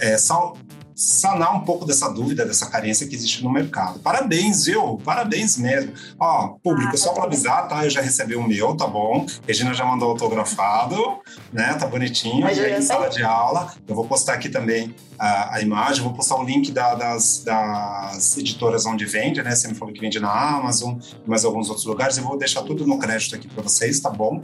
essa 0.00 0.52
sanar 0.94 1.56
um 1.56 1.60
pouco 1.60 1.84
dessa 1.84 2.08
dúvida, 2.08 2.44
dessa 2.44 2.66
carência 2.66 3.06
que 3.06 3.14
existe 3.14 3.42
no 3.42 3.50
mercado. 3.50 3.98
Parabéns, 4.00 4.66
viu? 4.66 5.00
Parabéns 5.04 5.56
mesmo. 5.56 5.92
Ó, 6.18 6.56
público, 6.62 6.92
ah, 6.94 6.96
só 6.96 7.12
para 7.12 7.24
avisar, 7.24 7.68
tá? 7.68 7.84
Eu 7.84 7.90
já 7.90 8.00
recebi 8.00 8.36
o 8.36 8.46
meu, 8.46 8.76
tá 8.76 8.86
bom? 8.86 9.26
Regina 9.46 9.74
já 9.74 9.84
mandou 9.84 10.10
autografado, 10.10 11.18
né? 11.52 11.74
Tá 11.74 11.86
bonitinho. 11.86 12.42
Mas 12.42 12.58
aí, 12.58 12.78
em 12.78 12.82
sala 12.82 13.08
de 13.08 13.22
aula, 13.22 13.72
eu 13.86 13.94
vou 13.94 14.06
postar 14.06 14.34
aqui 14.34 14.48
também 14.48 14.94
a, 15.18 15.56
a 15.56 15.62
imagem, 15.62 16.02
vou 16.02 16.12
postar 16.12 16.36
o 16.36 16.44
link 16.44 16.70
da, 16.72 16.94
das, 16.94 17.42
das 17.44 18.36
editoras 18.36 18.86
onde 18.86 19.04
vende, 19.04 19.42
né? 19.42 19.54
Você 19.54 19.68
me 19.68 19.74
falou 19.74 19.94
que 19.94 20.00
vende 20.00 20.18
na 20.18 20.30
Amazon, 20.30 20.98
mais 21.26 21.44
alguns 21.44 21.68
outros 21.68 21.86
lugares. 21.86 22.16
Eu 22.16 22.24
vou 22.24 22.36
deixar 22.36 22.62
tudo 22.62 22.86
no 22.86 22.98
crédito 22.98 23.34
aqui 23.36 23.48
para 23.48 23.62
vocês, 23.62 24.00
tá 24.00 24.10
bom? 24.10 24.42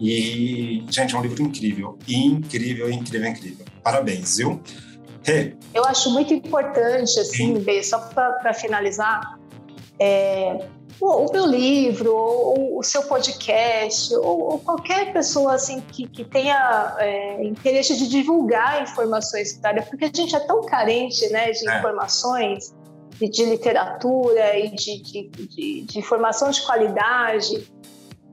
E, 0.00 0.84
gente, 0.88 1.14
é 1.14 1.18
um 1.18 1.22
livro 1.22 1.42
incrível. 1.42 1.98
Incrível, 2.06 2.90
incrível, 2.90 3.28
incrível. 3.28 3.66
Parabéns, 3.82 4.36
viu? 4.36 4.60
Hey. 5.26 5.56
Eu 5.74 5.84
acho 5.84 6.10
muito 6.10 6.32
importante, 6.32 7.18
assim, 7.20 7.58
B, 7.58 7.82
só 7.82 7.98
para 7.98 8.54
finalizar, 8.54 9.38
é, 9.98 10.66
o, 11.00 11.26
o, 11.26 11.32
meu 11.32 11.46
livro, 11.46 12.14
ou 12.14 12.78
o 12.78 12.82
seu 12.82 13.02
podcast, 13.02 14.14
ou, 14.16 14.52
ou 14.52 14.58
qualquer 14.58 15.12
pessoa 15.12 15.54
assim 15.54 15.80
que, 15.80 16.06
que 16.06 16.24
tenha 16.24 16.96
é, 16.98 17.44
interesse 17.44 17.96
de 17.96 18.08
divulgar 18.08 18.82
informações 18.82 19.58
da 19.58 19.70
área, 19.70 19.82
porque 19.82 20.06
a 20.06 20.10
gente 20.14 20.34
é 20.34 20.40
tão 20.40 20.62
carente 20.62 21.28
né, 21.30 21.50
de 21.50 21.68
é. 21.68 21.78
informações, 21.78 22.74
de, 23.18 23.28
de, 23.28 23.44
literatura 23.44 24.58
e 24.58 24.70
de, 24.70 25.02
de, 25.02 25.28
de, 25.28 25.82
de 25.82 25.98
informação 25.98 26.50
de 26.50 26.62
qualidade 26.62 27.70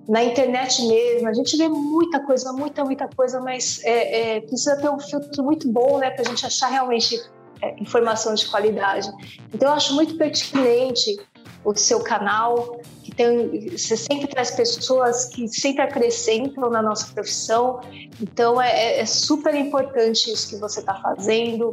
na 0.07 0.23
internet 0.23 0.81
mesmo, 0.87 1.27
a 1.27 1.33
gente 1.33 1.57
vê 1.57 1.67
muita 1.67 2.21
coisa, 2.21 2.53
muita, 2.53 2.83
muita 2.85 3.07
coisa, 3.09 3.41
mas 3.41 3.81
é, 3.83 4.37
é, 4.37 4.41
precisa 4.41 4.77
ter 4.77 4.89
um 4.89 4.99
filtro 4.99 5.43
muito 5.43 5.69
bom, 5.69 5.97
né, 5.97 6.11
para 6.11 6.21
a 6.21 6.25
gente 6.25 6.45
achar 6.45 6.69
realmente 6.69 7.21
é, 7.61 7.75
informação 7.81 8.33
de 8.33 8.47
qualidade. 8.47 9.11
Então, 9.53 9.69
eu 9.69 9.75
acho 9.75 9.93
muito 9.93 10.17
pertinente 10.17 11.17
o 11.65 11.75
seu 11.75 11.99
canal, 11.99 12.79
que 13.03 13.13
tem, 13.13 13.69
você 13.71 13.97
sempre 13.97 14.27
traz 14.27 14.51
pessoas 14.51 15.25
que 15.25 15.47
sempre 15.49 15.81
acrescentam 15.81 16.69
na 16.69 16.81
nossa 16.81 17.13
profissão. 17.13 17.81
Então, 18.21 18.61
é, 18.61 18.69
é, 18.69 18.99
é 19.01 19.05
super 19.05 19.53
importante 19.53 20.31
isso 20.31 20.47
que 20.49 20.55
você 20.55 20.79
está 20.79 20.95
fazendo, 20.95 21.71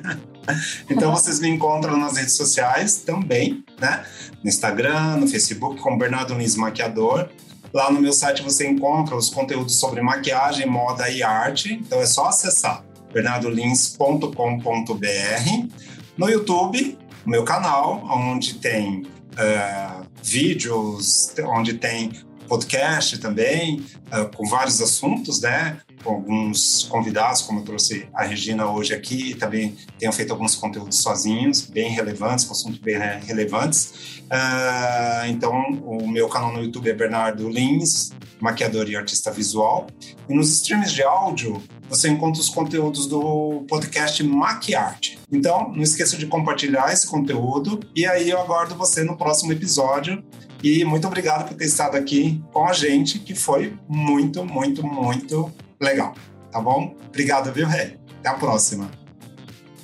então 0.89 1.11
vocês 1.13 1.41
me 1.41 1.49
encontram 1.49 1.97
nas 1.97 2.17
redes 2.17 2.37
sociais 2.37 2.99
também, 2.99 3.65
né? 3.81 4.05
No 4.43 4.49
Instagram, 4.49 5.17
no 5.17 5.27
Facebook, 5.27 5.81
com 5.81 5.99
Bernardo 5.99 6.35
Lins 6.35 6.55
Maquiador. 6.55 7.29
Lá 7.73 7.91
no 7.91 8.01
meu 8.01 8.13
site 8.13 8.43
você 8.43 8.67
encontra 8.67 9.17
os 9.17 9.29
conteúdos 9.29 9.77
sobre 9.77 10.01
maquiagem, 10.01 10.67
moda 10.67 11.09
e 11.11 11.23
arte. 11.23 11.75
Então 11.75 12.01
é 12.01 12.07
só 12.07 12.27
acessar 12.27 12.85
bernardolins.com.br. 13.13 15.69
No 16.17 16.29
YouTube, 16.29 16.99
o 17.25 17.31
meu 17.31 17.45
canal, 17.45 18.03
onde 18.11 18.55
tem 18.55 19.03
uh, 19.03 20.07
vídeos, 20.23 21.35
onde 21.47 21.75
tem 21.75 22.13
podcast 22.49 23.19
também, 23.19 23.85
uh, 24.13 24.35
com 24.37 24.47
vários 24.49 24.81
assuntos, 24.81 25.41
né? 25.41 25.81
Com 26.03 26.15
alguns 26.15 26.85
convidados, 26.85 27.43
como 27.43 27.61
eu 27.61 27.65
trouxe 27.65 28.09
a 28.15 28.25
Regina 28.25 28.67
hoje 28.71 28.95
aqui, 28.95 29.35
também 29.35 29.77
tenho 29.99 30.13
feito 30.13 30.33
alguns 30.33 30.55
conteúdos 30.55 30.99
sozinhos, 30.99 31.63
bem 31.63 31.91
relevantes, 31.91 32.45
com 32.45 32.53
assuntos 32.53 32.79
bem 32.79 32.99
relevantes. 32.99 34.23
Uh, 34.25 35.27
então, 35.29 35.53
o 35.85 36.09
meu 36.09 36.29
canal 36.29 36.53
no 36.53 36.63
YouTube 36.63 36.89
é 36.89 36.95
Bernardo 36.95 37.49
Lins, 37.49 38.11
maquiador 38.41 38.89
e 38.89 38.97
artista 38.97 39.31
visual. 39.31 39.87
E 40.29 40.35
nos 40.35 40.51
streams 40.53 40.93
de 40.93 41.03
áudio, 41.03 41.63
você 41.89 42.09
encontra 42.09 42.41
os 42.41 42.49
conteúdos 42.49 43.07
do 43.07 43.65
podcast 43.69 44.23
Maquiarte. 44.23 45.19
Então, 45.33 45.73
não 45.73 45.83
esqueça 45.83 46.17
de 46.17 46.27
compartilhar 46.27 46.93
esse 46.93 47.07
conteúdo. 47.07 47.81
E 47.95 48.07
aí 48.07 48.31
eu 48.31 48.39
aguardo 48.41 48.75
você 48.75 49.03
no 49.03 49.17
próximo 49.17 49.53
episódio. 49.53 50.23
E 50.63 50.85
muito 50.85 51.07
obrigado 51.07 51.49
por 51.49 51.57
ter 51.57 51.67
estado 51.67 51.97
aqui 51.97 52.43
com 52.53 52.67
a 52.67 52.73
gente, 52.73 53.19
que 53.19 53.35
foi 53.35 53.77
muito, 53.89 54.45
muito, 54.45 54.85
muito 54.85 55.53
legal. 55.81 56.15
Tá 56.51 56.61
bom? 56.61 56.95
Obrigado, 57.09 57.53
viu, 57.53 57.67
Rê? 57.67 57.97
Até 58.19 58.29
a 58.31 58.35
próxima. 58.35 58.91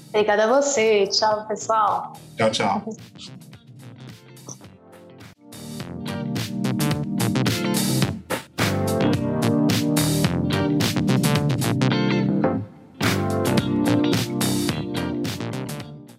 Obrigada 0.09 0.45
a 0.45 0.61
você. 0.61 1.07
Tchau, 1.09 1.47
pessoal. 1.47 2.13
Tchau, 2.37 2.51
tchau. 2.51 2.97